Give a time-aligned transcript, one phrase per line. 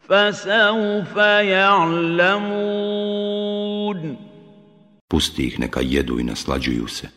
[0.09, 1.17] فسوف
[1.57, 2.87] يعلمون
[5.09, 7.07] Pusti ih neka jedu i naslađuju se.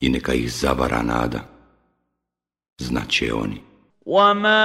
[0.00, 1.40] I neka ih zavara nada.
[2.80, 3.60] Znaće oni.
[4.06, 4.64] وما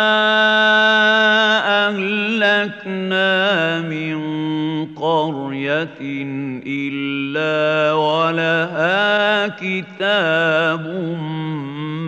[1.87, 4.17] اهلكنا من
[4.95, 5.97] قريه
[6.65, 10.87] الا ولها كتاب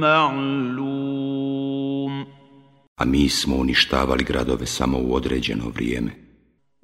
[0.01, 1.28] معلوم
[2.98, 6.24] A mi smo uništavali gradove samo u određeno vrijeme.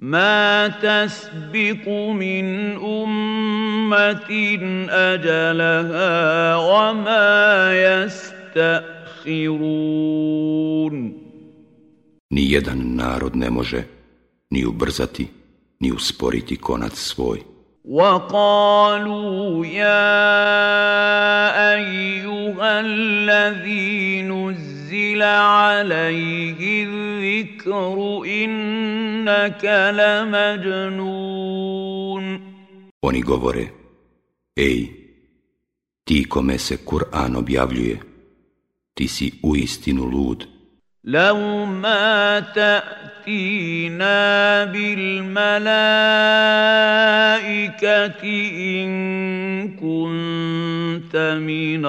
[0.02, 4.30] ما تسبق من امه
[4.90, 9.40] اجلها وما يستاخرون
[12.30, 13.82] Ni jedan narod ne može
[14.50, 15.28] ni ubrzati,
[15.80, 17.40] ni usporiti konac svoj.
[17.84, 20.10] وقالوا يا
[21.74, 24.73] ايها الذي نزل
[25.22, 29.64] عليه الذكر انك
[29.94, 31.70] لمجنون
[33.08, 33.64] Oni govore,
[34.56, 34.80] ej,
[36.04, 37.96] ti kome se Kur'an objavljuje,
[38.94, 40.46] ti si u istinu lud.
[41.04, 44.14] لو ما تاتينا
[44.64, 45.50] بالملائكه
[48.24, 48.90] ان
[49.76, 51.86] كنت من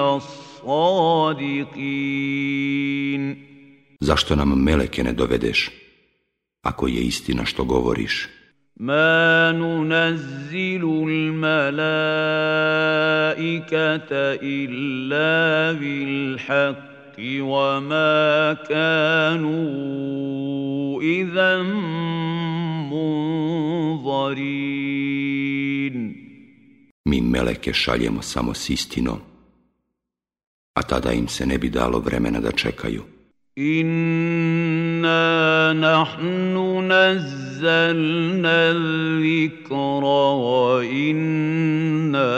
[1.32, 2.32] الصادقين
[4.00, 5.70] Zašto nam meleke ne dovedeš,
[6.62, 8.28] ako je istina što govoriš?
[8.76, 11.72] ما ننزل الملائكه
[14.42, 19.82] الا بالحق وما كانوا
[21.02, 21.62] اذا
[24.02, 24.82] منظرين
[27.04, 29.18] Mi meleke šaljemo samo s istinom,
[30.77, 33.03] a tada im se ne bi dalo vremena da čekaju.
[33.55, 35.23] Inna
[35.73, 38.73] nahnu nazzalna
[39.21, 42.29] zikra wa inna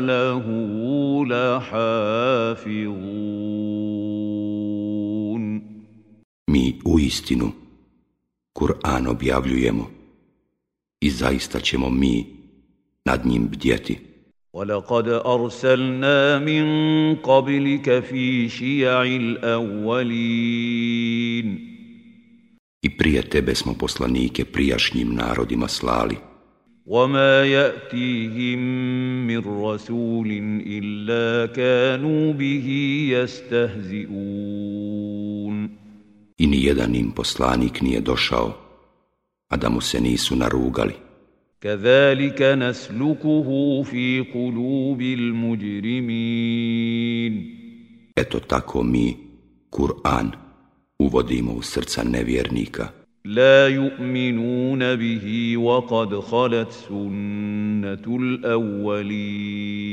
[0.00, 1.80] lahu lahafirun.
[6.46, 7.52] Mi u istinu
[8.58, 9.90] Kur'an objavljujemo
[11.00, 12.26] i zaista ćemo mi
[13.04, 14.09] nad njim bdjeti.
[14.53, 16.65] ولقد ارسلنا من
[17.15, 20.55] قبلك في شيع الاولين
[22.85, 26.17] I prije tebe smo poslanike prijašnjim narodima slali.
[26.85, 28.59] وما ياتيهم
[29.27, 30.27] من رسول
[30.67, 32.67] الا كانوا به
[33.11, 34.65] يستهزئون
[36.37, 38.53] I ni jedan im poslanik nije došao,
[39.49, 40.93] a da mu se nisu narugali.
[41.61, 46.45] كذلك نسلكه في قلوب المجرمين
[48.17, 49.17] Eto tako mi,
[49.69, 50.31] Kur'an,
[50.99, 52.89] uvodimo u srca nevjernika.
[53.25, 59.85] لا يؤمنون به وقد خلت سنه الاولين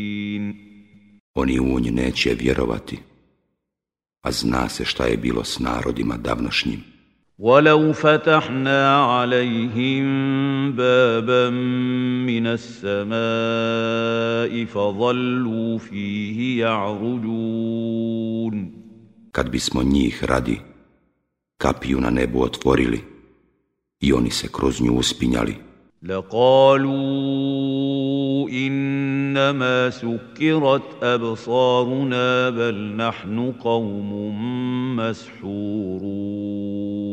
[1.35, 2.99] Oni u nj neće vjerovati,
[4.23, 6.85] a zna se šta je bilo s narodima davnošnjim.
[7.40, 10.06] ولو فتحنا عليهم
[10.72, 11.50] بابا
[12.26, 13.16] من السماء
[14.66, 18.72] فظلوا فيه يعرجون.
[19.32, 20.62] Kad bismo njih radi
[21.58, 23.04] kapiju na nebu otvorili
[24.00, 25.56] i oni se kroz nju uspinjali,
[26.04, 26.90] لقالوا
[28.50, 34.12] إنما سكرت أبصارنا بل نحن قوم
[34.96, 37.07] مسحورون.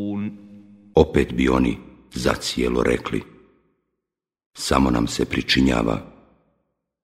[0.96, 1.78] Opet bi oni
[2.14, 3.22] zacijelo rekli,
[4.54, 6.02] samo nam se pričinjava,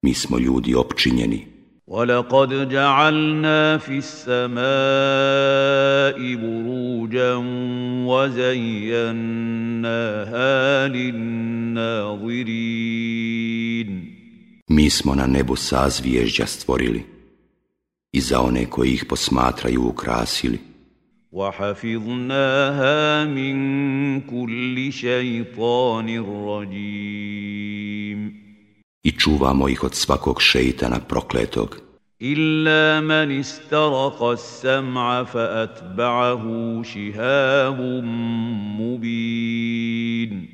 [0.02, 1.56] mi smo ljudi opčinjeni.
[1.88, 4.66] ولقد جعلنا في السماء
[6.36, 7.36] بروجا
[8.10, 9.28] وزيناها
[10.88, 12.36] للناظرين
[14.68, 17.04] Mi smo na nebu sazviježđa stvorili
[18.12, 20.60] i za one koji ih posmatraju ukrasili.
[21.32, 23.56] وحفظناها من
[24.22, 28.46] كل شيطان رجيم
[29.06, 31.78] i čuvamo ih od svakog šeitana prokletog.
[32.22, 36.44] إلا من استرق السمع فأتبعه
[36.84, 37.80] شهاب
[38.80, 40.48] مبين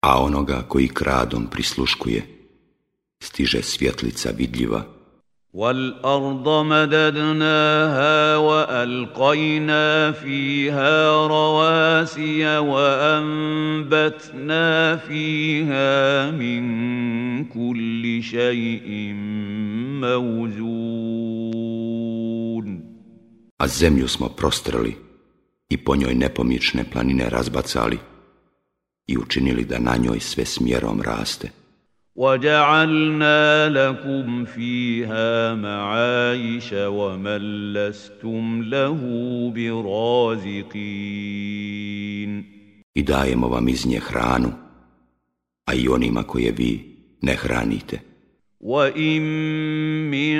[0.00, 2.22] A onoga koji kradom prisluškuje,
[3.22, 4.91] stiže svjetlica vidljiva.
[5.54, 14.16] والأرض مددناها وألقينا فيها رواسي وأنبتنا
[14.96, 16.64] فيها من
[17.44, 19.12] كل شيء
[20.04, 21.18] موزون
[23.58, 24.96] A zemlju smo prostrli
[25.68, 27.98] i po njoj nepomične planine razbacali
[29.06, 31.50] i učinili da na njoj sve smjerom raste.
[32.15, 39.01] وجعلنا لكم فيها معايش ومن لستم له
[39.55, 40.93] برازقين
[42.95, 44.51] I dajemo vam iz nje hranu,
[45.65, 47.99] a i onima koje vi ne hranite.
[48.63, 49.21] وإن
[50.11, 50.39] من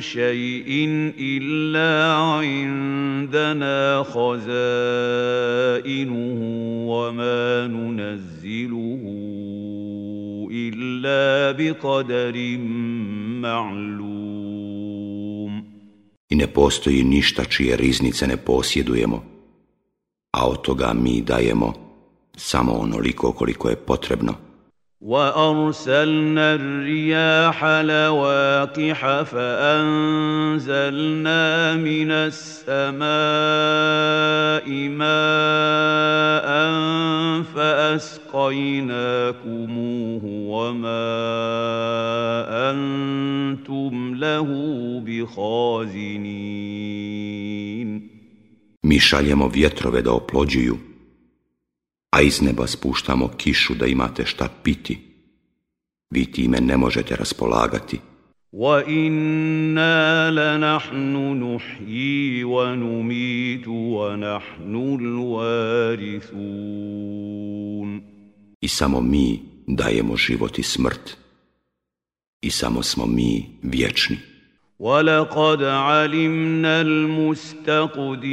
[0.00, 0.88] شيء
[1.20, 4.50] إلا عندنا خزائنه
[6.88, 9.23] وما ننزله
[10.63, 12.57] إلا بقدر
[13.41, 14.19] معلوم
[16.31, 19.23] I ne postoji ništa čije riznice ne posjedujemo,
[20.31, 21.73] a od toga mi dajemo
[22.37, 24.33] samo onoliko koliko je potrebno.
[25.04, 30.64] وأرسلنا الرياح لواقح فأنزلنا
[31.76, 33.04] من السماء
[34.88, 36.48] ماء
[37.54, 38.64] فأسقيناكموه
[40.24, 41.12] وما
[42.70, 44.48] أنتم له
[45.06, 46.54] بخازنين.
[48.82, 50.76] Mi šaljemo vjetrove da oplođuju,
[52.13, 54.99] a iz neba spuštamo kišu da imate šta piti.
[56.09, 57.99] Vi time ne možete raspolagati.
[58.53, 61.13] وإنا لنحن
[61.43, 66.59] نحيي ونميت ونحن الوارثون
[68.61, 71.17] I samo mi dajemo život i smrt.
[72.41, 74.17] I samo smo mi vječni.
[74.79, 78.29] ولقد علمنا المستقدمين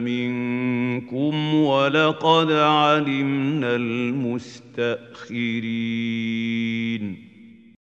[0.00, 5.32] منكم ولقد علمنا المستأخرين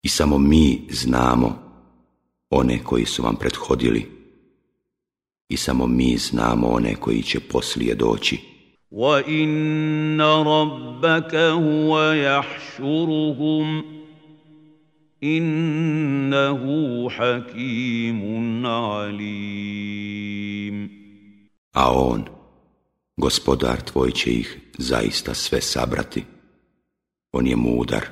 [0.02, 1.58] I samo mi znamo
[2.50, 4.06] one koji su vam prethodili.
[5.48, 8.38] I samo mi znamo one koji će poslije doći.
[8.90, 13.94] وإن ربك هو يحشرهم
[15.25, 16.62] إنه
[17.11, 20.20] حكيم عليم
[21.75, 22.25] A on,
[23.16, 26.25] gospodar tvoj će ih zaista sve sabrati.
[27.32, 28.04] On je mudar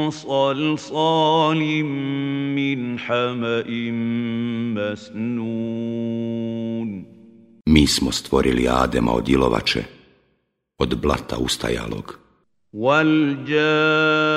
[0.09, 1.83] صلصال
[2.55, 3.63] من حمأ
[4.75, 6.01] مسنون
[7.65, 9.83] Mi smo stvorili Adema od ilovače,
[10.77, 12.21] od blata ustajalog.
[12.73, 14.31] والجان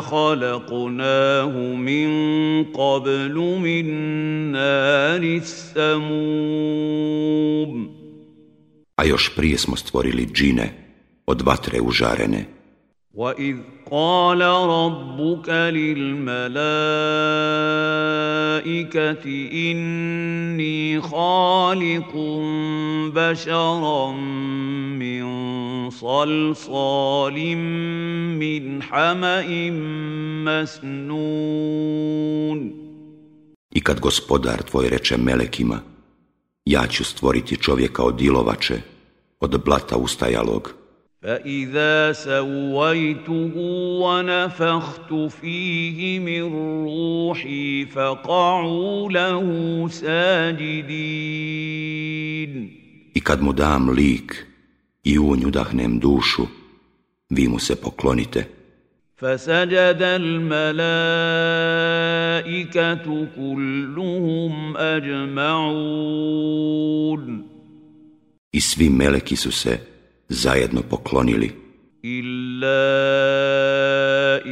[0.00, 2.08] خلقناه من
[2.64, 3.86] قبل من
[4.52, 6.66] نار السموم
[8.96, 10.72] A još prije smo stvorili džine
[11.26, 12.44] od vatre užarene.
[13.16, 13.56] وإذ
[13.90, 16.44] قال ربك للملائكة
[19.52, 22.12] إني خالق
[23.14, 24.12] بشرا
[25.00, 25.26] من
[25.90, 27.56] صلصال
[28.36, 29.70] من حمأ
[30.44, 31.56] مسنون
[33.76, 35.80] I kad gospodar tvoj reče melekima,
[36.64, 38.80] ja ću stvoriti čovjeka od ilovače,
[39.40, 40.79] od blata ustajalog.
[41.21, 43.53] فإذا سويته
[44.01, 46.43] ونفخت فيه من
[46.85, 51.21] روحي فقعوا له ساجدين
[53.13, 54.45] I kad mu dam lik
[55.03, 56.47] i u nju dahnem dušu,
[57.29, 58.45] vi mu se poklonite.
[59.15, 60.55] فسجد الملائكة
[63.35, 66.01] كلهم أجمعون
[68.53, 69.90] I svi meleki su se
[70.31, 71.51] zajedno poklonili.
[72.05, 72.81] إلا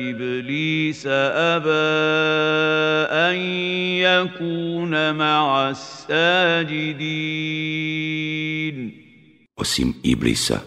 [0.10, 1.90] إبليس أبى
[3.10, 3.36] أن
[4.06, 7.00] يكون مع الساجدين
[9.62, 10.60] Osim Iblisa,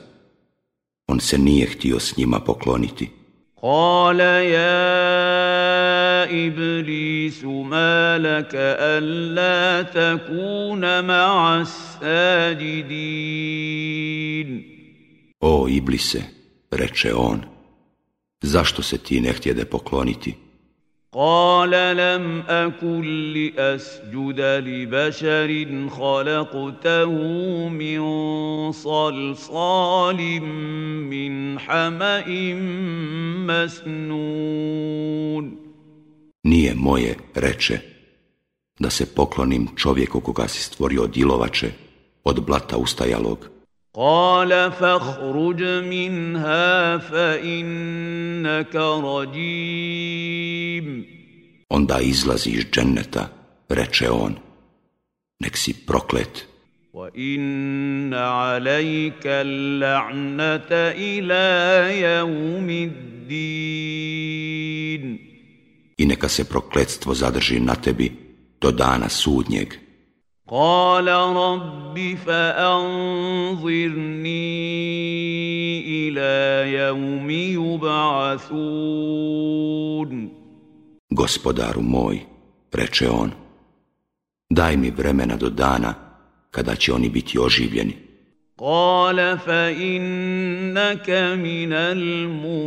[1.08, 3.10] on se nije htio s njima pokloniti.
[3.62, 4.94] قال يا
[6.46, 12.92] إبليس ما لك ألا تكون مع الساجدين
[15.41, 16.23] O Iblise,
[16.71, 17.41] reče on,
[18.41, 20.47] zašto se ti ne htjede pokloniti?
[21.13, 25.49] قال لم أكن لأسجد لبشر
[25.89, 27.11] خلقته
[27.69, 28.01] من
[28.71, 30.41] صلصال
[31.09, 32.53] من حمأ
[33.47, 34.87] مسنون
[36.43, 37.79] Nije moje, reče,
[38.79, 41.71] da se poklonim čovjeku koga si stvorio od ilovače,
[42.23, 43.49] od blata ustajalog.
[43.93, 50.37] قال فاخرج منها فإنك رجيم
[51.69, 53.29] Onda izlazi iz dženneta,
[53.69, 54.35] reče on,
[55.39, 56.47] nek si proklet
[56.93, 61.45] وإن عليك اللعنة إلى
[62.01, 64.17] يوم الدين
[65.97, 68.11] i neka se prokletstvo zadrži na tebi
[68.61, 69.73] do dana sudnjeg.
[70.51, 73.67] قال رب فأنظرني
[75.87, 78.77] إلى يوم يبعثون
[81.09, 82.19] Gospodaru moj,
[82.73, 83.31] reče on,
[84.49, 85.93] daj mi vremena do dana
[86.51, 88.07] kada će oni biti oživljeni.
[88.57, 92.57] قال فإنك من المنظرين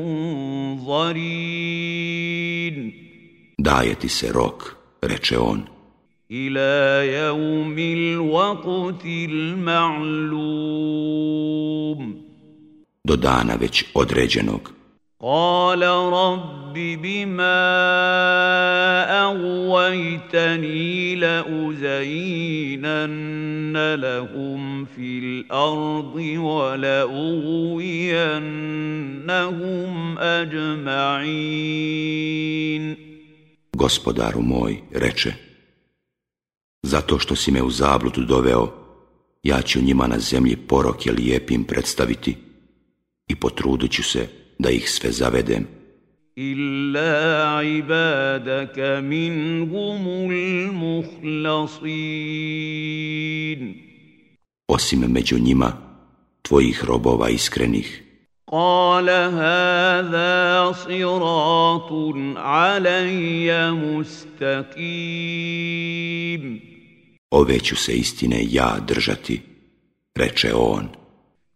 [3.58, 5.62] Daje ti se rok, reče on,
[6.31, 10.55] إلى يوم الوقت المعلوم
[13.07, 14.71] do dana već određenog.
[15.21, 15.81] قال
[16.13, 17.65] رب بما
[19.23, 22.65] أغويتني لأزينن
[23.95, 27.55] لهم في الأرض ولأغوينهم
[30.19, 31.65] أجمعين
[33.77, 35.33] Gospodaru moj, reče,
[36.94, 38.72] zato što si me u zabludu doveo,
[39.42, 42.36] ja ću njima na zemlji poroke lijepim predstaviti
[43.28, 44.28] i potrudit ću se
[44.58, 45.80] da ih sve zavedem.
[46.38, 51.70] إلا عبادك منهم المخلصين
[54.68, 55.72] Osim među njima,
[56.42, 58.10] tvojih robova iskrenih.
[58.52, 61.92] قال هذا صراط
[62.36, 64.80] علي مستقيم
[67.35, 69.41] ove ću se istine ja držati,
[70.15, 70.87] reče on.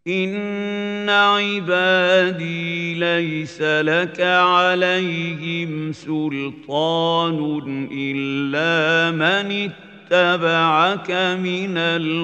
[0.06, 9.72] Inna ibadi lejsa laka alaihim sultanun illa mani
[10.10, 12.24] tabaaka minal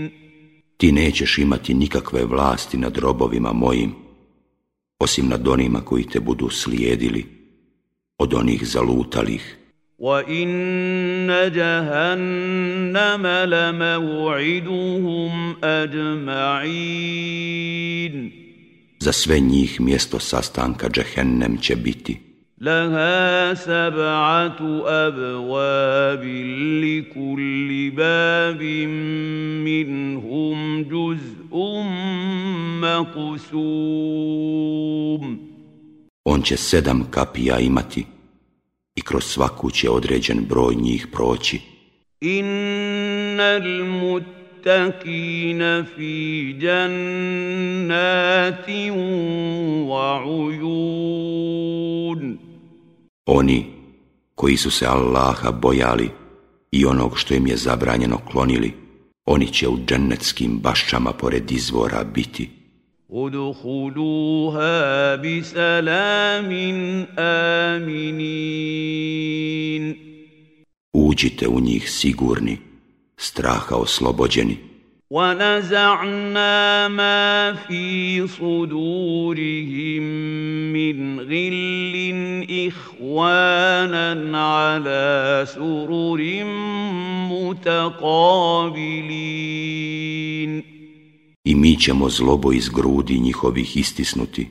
[0.00, 0.10] gavin.
[0.76, 3.94] Ti nećeš imati nikakve vlasti nad robovima mojim,
[4.98, 7.26] osim nad onima koji te budu slijedili,
[8.18, 9.59] od onih zalutalih.
[10.00, 15.32] وإن جهنم لموعدهم
[15.64, 17.10] أجمعين
[19.00, 22.20] Za sve njih mjesto sastanka Džehennem će biti.
[22.60, 26.24] لها سبعة أبواب
[26.84, 28.62] لكل باب
[29.64, 31.54] منهم جزء
[34.00, 35.50] مقسوم
[36.24, 38.06] On će sedam kapija imati
[39.00, 41.60] i kroz svaku će određen broj njih proći.
[42.20, 43.62] Innal
[44.00, 47.74] muttaqina fi jannatin
[49.88, 51.40] wa uyun
[53.26, 53.66] Oni
[54.34, 56.10] koji su se Allaha bojali
[56.70, 58.72] i onog što im je zabranjeno klonili,
[59.26, 62.59] oni će u džennetskim bašćama pored izvora biti.
[63.12, 64.76] ادخلوها
[65.16, 66.50] بسلام
[67.18, 68.80] آمنين
[70.92, 72.58] Uđite u njih sigurni,
[73.16, 74.56] straha oslobođeni.
[75.10, 80.02] ونزعنا ما في صدورهم
[80.72, 81.96] من غل
[82.68, 86.44] إخوانا على سرر
[87.30, 88.40] متقابلين
[91.43, 94.49] I mi ćemo zlobo iz grudi njihovih istisnuti.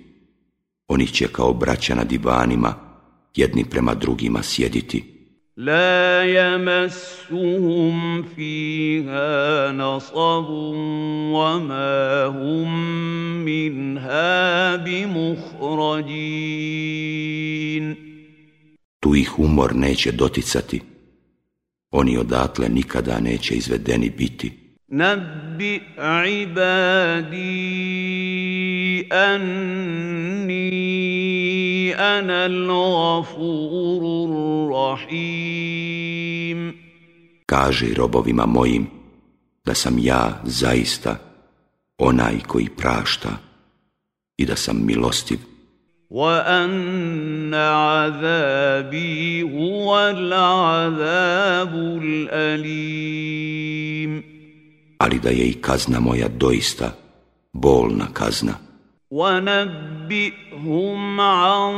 [0.88, 2.74] Oni će kao braća na divanima,
[3.36, 5.14] jedni prema drugima sjediti.
[5.56, 10.46] لا يمسهم فيها نصب
[11.30, 12.68] وما هم
[13.44, 16.24] منها بمخرجين
[19.00, 20.80] Tu ih umor neće doticati.
[21.90, 24.57] Oni odatle nikada neće izvedeni biti.
[24.91, 27.39] نبئ عبادي
[29.13, 30.69] أني
[31.95, 34.01] أنا الغفور
[35.09, 35.79] الرحيم
[37.45, 38.87] Kaže robovima mojim
[39.65, 41.15] da sam ja zaista
[41.97, 43.29] onaj koji prašta
[44.37, 45.39] i da sam milostiv
[46.09, 53.59] وأن عذابي هو العذاب الأليم
[54.98, 56.92] ali da je i kazna moja doista
[57.52, 58.54] bolna kazna.
[59.10, 61.72] وَنَبِّئْهُمْ عَنْ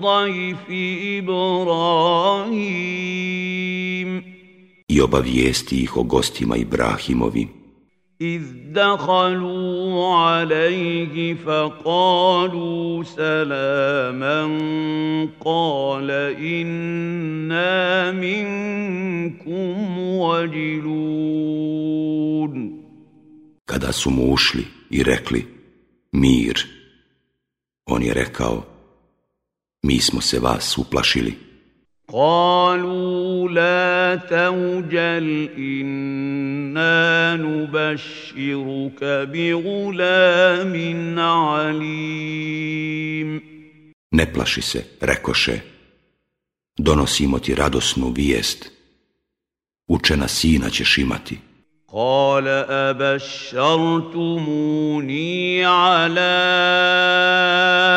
[0.00, 0.70] ضَيْفِ
[1.18, 2.62] إِبْرَاهِيمَ
[4.88, 7.48] I obavijesti ih o gostima Ibrahimovim.
[8.21, 14.41] إِذْ دَخَلُوا عَلَيْهِ فَقَالُوا سَلَامًا
[15.45, 21.57] قَالَ إِنَّا مِنْكُمْ وَجِلُونَ
[23.65, 25.45] Kada su mu ušli i rekli
[26.11, 26.65] mir,
[27.85, 28.63] on je rekao
[29.83, 31.46] mi smo se vas uplašili.
[32.12, 40.74] قالوا لا توجل إنا نبشرك بغلام
[41.18, 42.72] عليم
[44.14, 45.60] Ne plaši se, rekoše,
[46.78, 48.70] donosimo ti radosnu vijest.
[49.88, 51.38] Učena sina ćeš imati.
[51.94, 52.48] قال
[52.88, 54.24] أبشرتموني
[55.64, 57.95] على أن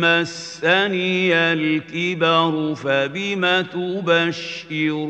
[0.00, 5.02] مسني الكبر فبم تبشرون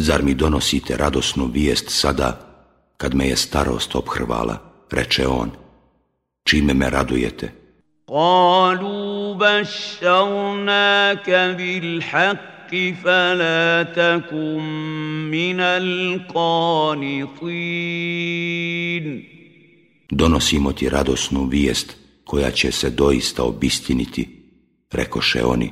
[0.00, 2.38] Zar mi donosite radosnu vijest sada,
[2.96, 4.58] kad me je starost obhrvala,
[4.90, 5.50] reče on,
[6.44, 7.52] čime me radujete?
[8.08, 14.62] قالوا بشرناك بالحق فلا تكن
[15.30, 16.98] من القانطين
[20.15, 21.95] donosimo ti radosnu vijest
[22.25, 24.43] koja će se doista obistiniti,
[24.91, 25.71] rekoše oni,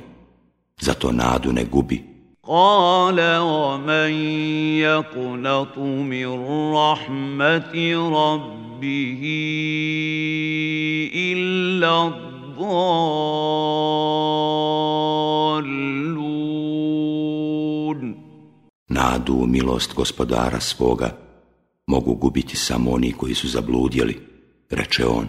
[0.80, 2.12] zato nadu ne gubi.
[2.46, 4.14] Kale o men
[4.78, 6.28] jakunatu mir
[6.74, 9.40] rahmeti rabbihi
[11.14, 12.12] illa
[12.58, 13.12] dolun.
[18.88, 21.16] Nadu milost gospodara svoga
[21.86, 24.31] mogu gubiti samo oni koji su zabludjeli.
[24.72, 25.26] Reče on.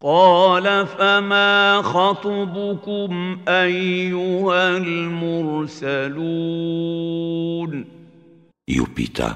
[0.00, 6.26] قال فما خطبكم أيها المرسلون
[8.68, 9.34] I upita,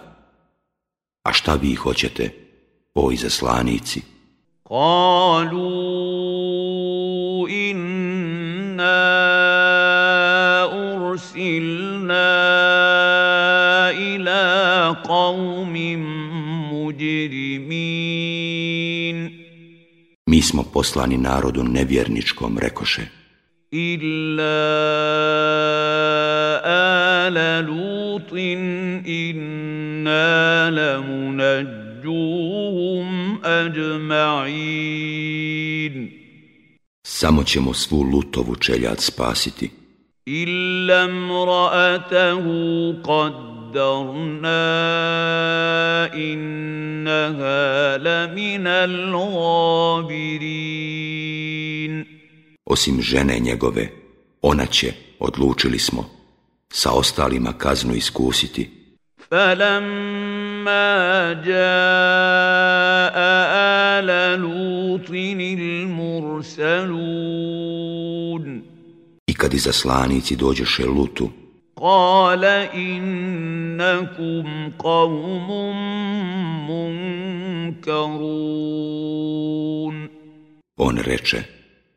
[1.22, 2.30] a šta vi hoćete,
[2.94, 4.02] o izaslanici?
[4.70, 5.60] قالوا
[7.48, 9.00] إنا
[10.72, 12.30] أرسلنا
[13.90, 15.76] إلى قوم
[20.42, 23.02] smo poslani narodu nevjerničkom, rekoše.
[23.70, 24.42] Illa
[26.64, 31.30] ala lutin inna lamu
[33.42, 35.30] ajma'in.
[37.02, 39.70] Samo ćemo svu lutovu čeljat spasiti.
[40.26, 42.50] Illa mraatahu
[43.02, 44.65] qad قدرنا
[46.13, 50.15] إنها لمن الغابرين
[52.65, 53.89] osim žene njegove,
[54.41, 56.09] ona će, odlučili smo,
[56.73, 58.69] sa ostalima kaznu iskusiti.
[59.31, 60.83] فلما
[61.33, 63.15] جاء
[63.99, 65.09] آل لوط
[66.29, 66.85] المرسلون
[69.27, 71.29] I kad izaslanici dođeše lutu,
[71.79, 74.45] قال إنكم
[74.79, 75.49] قوم
[77.75, 78.75] منكرون
[80.77, 81.43] on reče,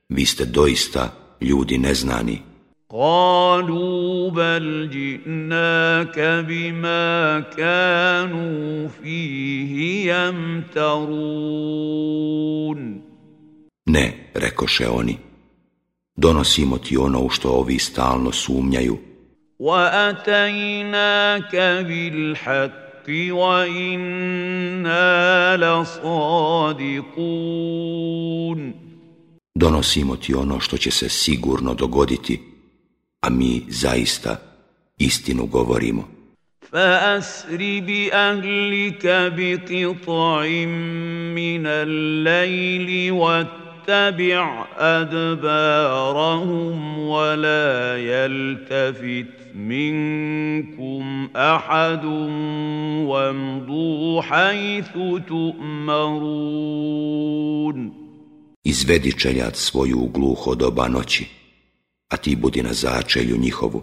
[0.09, 2.43] vi ste doista ljudi neznani.
[2.91, 11.49] قالوا بل جئناك بما كانوا فيه يمترون
[13.91, 15.19] Ne, rekoše oni,
[16.17, 18.99] donosimo ti ono u što ovi stalno sumnjaju,
[19.64, 21.56] واتيناك
[21.88, 25.08] بالحق وأنا
[25.58, 27.14] لصادقون
[29.56, 32.42] Donosimo ti ono što će se sigurno dogoditi,
[33.22, 34.36] a mi zaista
[34.98, 36.04] istinu govorimo.
[36.72, 39.06] فأسر بأهلك
[39.38, 40.46] بقطع
[41.36, 43.12] من الليل
[43.89, 46.29] واتبع أدبارهم
[46.99, 52.05] ولا يلتفت منكم أحد
[53.05, 54.93] وامضوا حيث
[55.29, 56.49] تؤمرون
[58.65, 61.27] Izvedi čeljat svoju u gluho doba noći,
[62.09, 63.83] a ti budi na začelju njihovu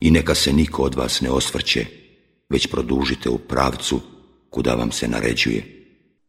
[0.00, 1.86] i neka se niko od vas ne osvrće,
[2.50, 4.00] već produžite u pravcu
[4.50, 5.76] kuda vam se naređuje.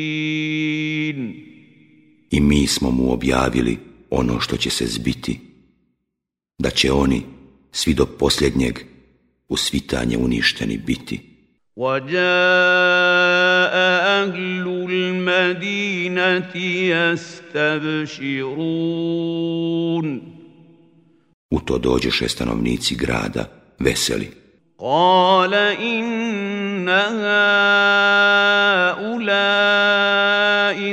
[2.32, 3.78] I mi smo mu objavili
[4.10, 5.40] ono što će se zbiti,
[6.60, 7.24] da će oni,
[7.72, 8.80] svi do posljednjeg,
[9.50, 11.32] u svitanje uništeni biti.
[11.76, 12.16] وجاء
[14.24, 16.56] أهل المدينة
[17.96, 18.72] يستبشرون
[21.52, 23.46] U to dođeše stanovnici grada,
[23.80, 24.32] veseli.
[24.80, 27.38] قال إن هؤلاء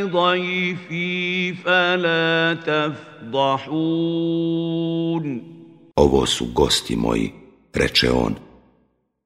[0.07, 2.55] ضيفي فلا
[3.33, 3.99] تفضحون
[5.97, 7.33] Ovo su gosti moji,
[7.75, 8.35] reče on,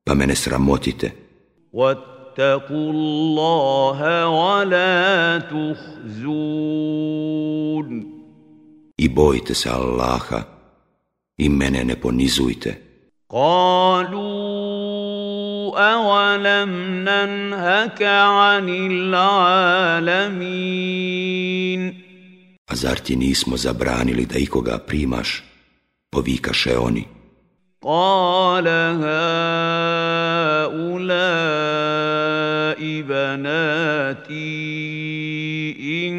[0.05, 1.11] pa mene sramotite.
[1.73, 6.93] واتقوا الله ولا تخزون
[8.99, 10.43] I bojite se Allaha
[11.39, 12.75] i mene ne ponizujte.
[13.31, 14.23] قالوا
[15.93, 16.71] أولم
[17.09, 18.69] ننهك عن
[20.03, 20.43] العالمين
[22.73, 25.43] A zar ti nismo zabranili da ikoga primaš?
[26.11, 27.05] Povikaše oni.
[27.83, 28.69] قال
[30.77, 31.73] هؤلاء
[33.09, 34.43] بناتي
[36.07, 36.15] إن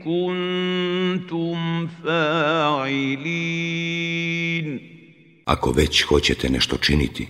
[0.00, 3.52] كنتم فاعلين
[5.46, 7.28] Ako već hoćete nešto činiti,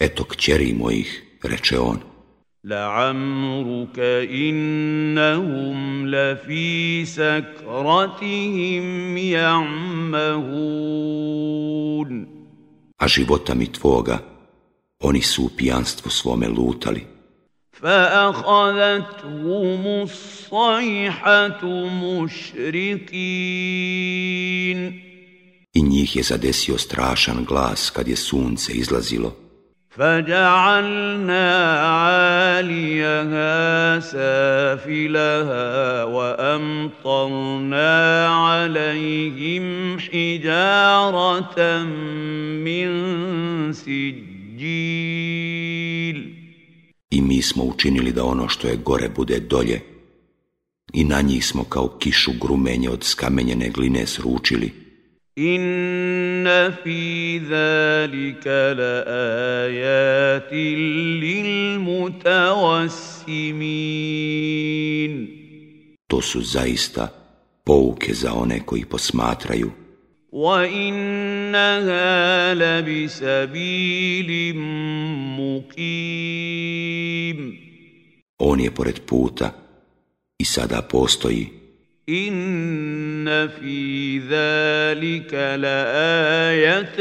[0.00, 1.98] eto kćeri mojih, reče on.
[2.64, 3.98] لعمرك
[4.30, 10.70] إنهم لفي سكرتهم يعمهون
[13.02, 14.18] A života mi tvoga,
[14.99, 17.05] oni su u pijanstvu svome lutali.
[17.81, 19.27] فأخذتهم
[20.03, 21.61] الصيحة
[22.23, 23.05] مشرقين
[25.73, 29.35] I njih je zadesio strašan glas kad je sunce izlazilo.
[29.89, 33.49] فجعلنا عاليها
[33.99, 37.57] سافلها وامطرنا
[38.27, 41.83] عليهم حجاره
[42.63, 42.87] من
[43.73, 44.34] سجيل
[47.10, 49.80] I mi smo učinili da ono što je gore bude dolje.
[50.92, 54.72] I na njih smo kao kišu grumenje od skamenjene gline sručili.
[55.38, 60.52] ان في ذلك لايات
[61.22, 62.20] للمتوسمين
[66.06, 67.08] To su zaista
[67.64, 69.70] pouke za one koji posmatraju.
[70.34, 72.08] وانها
[72.54, 74.56] لبسبيل
[75.38, 77.40] مقيم
[78.42, 79.54] On je pored puta
[80.38, 81.48] i sada postoji.
[82.08, 86.96] ان في ذلك لايه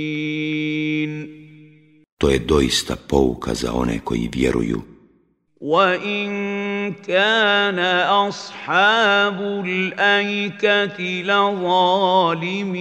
[0.00, 1.40] للمؤمنين
[2.24, 4.82] To je doista pouka za one koji vjeruju.
[5.60, 6.53] وان
[7.06, 7.78] كان
[8.28, 12.80] اصحاب الايكه لظالمين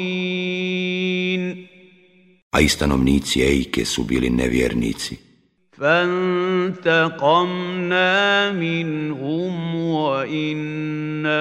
[2.51, 5.29] A i stanovnici Ejke su bili nevjernici.
[5.79, 7.31] فانتقمنا
[8.51, 11.35] منهم وانهما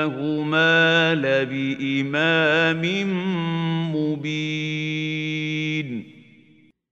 [1.15, 2.83] لبامام
[3.97, 4.99] مبين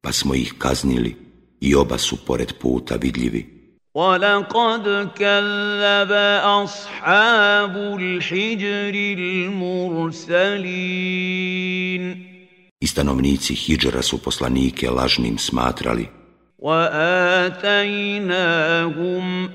[0.07, 1.17] Pa smo ih kaznili
[1.61, 3.47] i oba su pored puta vidljivi.
[3.96, 6.12] ولقد كذب
[6.64, 8.94] اصحاب الحجر
[10.08, 11.52] المرسلين
[12.84, 16.10] I stanovnici Hidžra su poslanike lažnim smatrali.
[16.62, 17.90] واتيناهم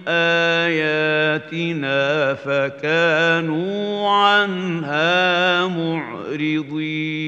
[0.09, 7.27] اياتنا فكانوا عنها معرضين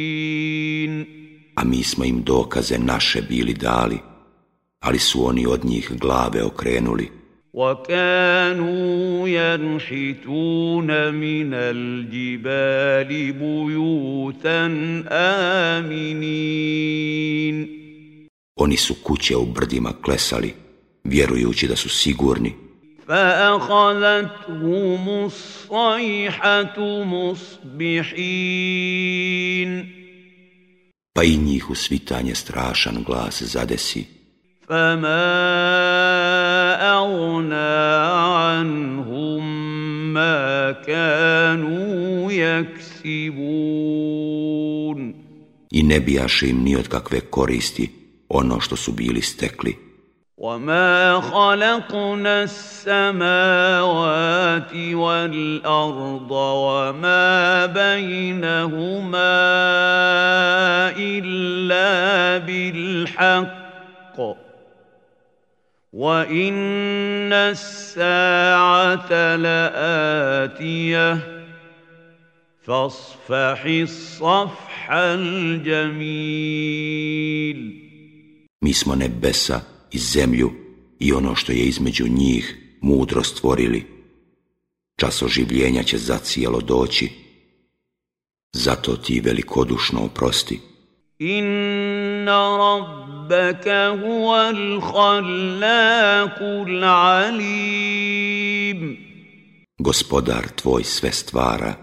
[1.57, 3.99] A mi smo im dokaze naše bili dali,
[4.80, 7.24] ali su oni od njih glave okrenuli.
[7.54, 14.66] وكانوا ينحتون من الجبال بيوتا
[15.78, 17.84] آمنين
[18.56, 20.54] Oni su kuće u brdima klesali,
[21.04, 22.54] vjerujući da su sigurni.
[23.08, 28.64] فأخذتهم الصيحة مصبحين
[31.14, 34.17] Pa i njih u svitanje strašan glas zadesi.
[34.69, 35.35] فما
[36.99, 37.79] أغنى
[38.37, 39.43] عنهم
[40.15, 43.69] ما كانوا يكسبون
[45.73, 47.91] I ne bijaše im ni od kakve koristi
[48.29, 49.77] ono što su bili stekli.
[50.39, 53.53] وما خلقنا السماوات
[54.95, 59.35] والأرض وما بينهما
[60.99, 63.68] إلا بالحق
[65.98, 71.20] وإن الساعة لآتية
[72.66, 76.34] فاصفح الصفح الجميل
[78.62, 80.52] Mi smo nebesa i zemlju
[81.00, 83.86] i ono što je između njih mudro stvorili.
[84.96, 87.10] Čas oživljenja će zacijelo doći.
[88.54, 90.60] Zato ti velikodušno oprosti.
[91.20, 92.58] Inna
[93.29, 98.97] rabbaka huwa al-khallaqul alim.
[99.79, 101.75] Gospodar tvoj sve stvara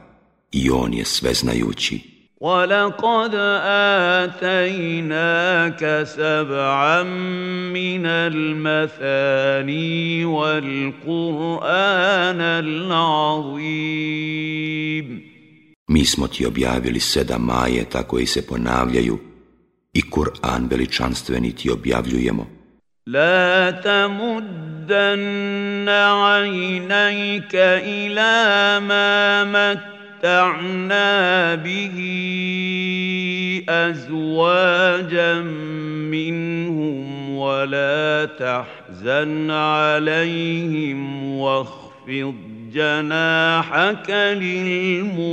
[0.52, 2.16] i on je sveznajući.
[2.42, 3.36] ولقد
[4.36, 7.04] آتيناك سبعا
[7.74, 9.06] من المثاني
[10.26, 14.06] والقرآن العظيم
[15.88, 19.20] Mi smo ti objavili sedam majeta koji se ponavljaju
[20.00, 22.46] i Kur'an veličanstveni ti objavljujemo.
[23.08, 24.90] لا تمدن
[25.90, 29.44] عينيك إلى ما
[30.24, 31.98] متعنا به
[33.70, 35.34] أزواجا
[36.12, 42.36] منهم ولا تحزن عليهم واخفض
[42.74, 45.26] جناحك للمؤمنين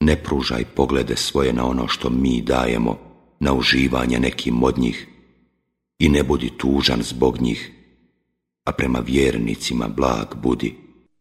[0.00, 2.98] Ne pružaj poglede svoje na ono što mi dajemo,
[3.40, 5.08] na uživanje nekim od njih,
[5.98, 7.72] i ne budi tužan zbog njih,
[8.64, 10.74] a prema vjernicima blag budi.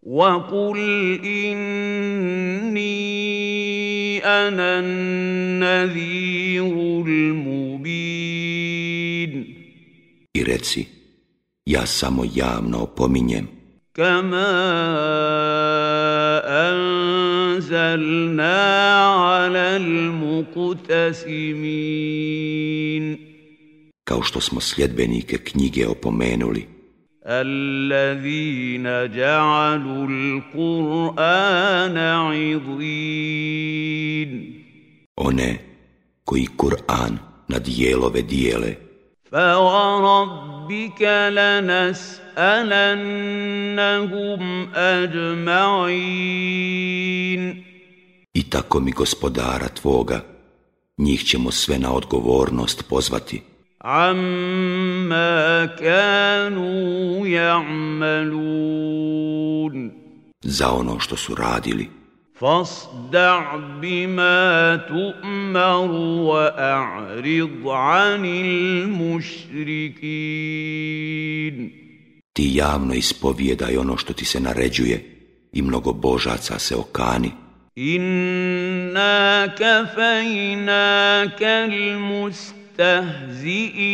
[0.04, 0.78] وقل
[1.26, 2.80] إني
[4.26, 6.64] أنا النذير
[7.08, 8.20] المبين
[10.34, 10.88] I reci,
[11.66, 13.48] ja samo javno opominjem.
[13.94, 14.50] كما
[17.73, 19.77] أنزلنا على
[21.77, 23.19] المقتسمين
[24.05, 26.67] Kao što smo sljedbenike knjige opomenuli.
[27.27, 28.85] الذين
[29.17, 33.45] جعلوا القرآن عضين
[35.17, 35.59] One
[36.25, 38.75] koji Kur'an na dijelove dijele.
[39.31, 42.24] فوربك لنسألنهم
[44.76, 46.30] أجمعين
[48.34, 50.22] I tako mi gospodara tvoga,
[50.98, 53.42] njih ćemo sve na odgovornost pozvati.
[53.82, 58.60] عما كانوا يعملون
[60.42, 61.90] za ono što su radili.
[62.40, 65.92] فاصدع بما تؤمر
[66.32, 69.10] وأعرض عن المشركين
[72.35, 74.97] Ti javno ispovijedaj ono što ti se naređuje
[75.53, 77.31] i mnogo božaca se okani.
[77.77, 83.91] Inna kafajnaka al-mustaqim mustahzi'in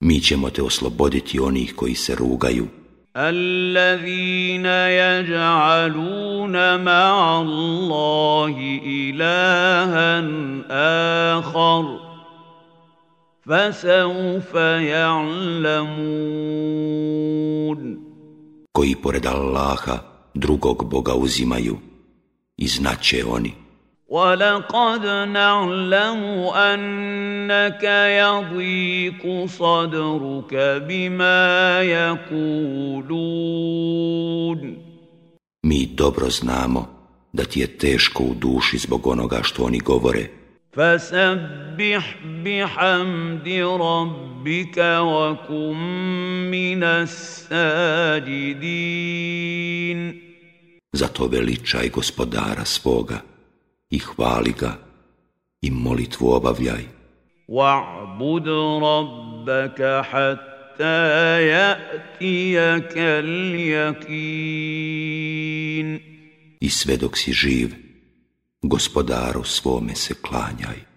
[0.00, 2.66] Mi ćemo te osloboditi onih koji se rugaju.
[3.12, 12.09] Allazina yaj'aluna ma'a Allahi ilahan akhar
[13.49, 16.35] fasawfa ya'lamun
[18.71, 19.97] Koji pored Allaha
[20.33, 21.77] drugog Boga uzimaju
[22.57, 23.53] i znaće oni.
[24.07, 26.23] ولقد نعلم
[26.55, 27.83] انك
[28.21, 30.53] يضيق صدرك
[30.87, 33.55] بما يقولون
[35.63, 36.87] Mi dobro znamo
[37.33, 40.27] da ti je teško u duši zbog onoga što oni govore.
[40.71, 43.47] فسبح بحمد
[43.81, 45.77] ربك وكن
[46.51, 48.65] من الساجدين
[50.95, 53.19] Zato veličaj gospodara svoga
[53.89, 54.77] i hvali ga
[55.61, 56.83] i molitvu obavljaj.
[57.47, 58.47] واعبد
[58.83, 62.93] ربك حتى يأتيك
[64.35, 64.75] اليقين
[66.61, 67.75] I sve dok si živ,
[68.62, 70.89] gospodaru svome se klanjaj.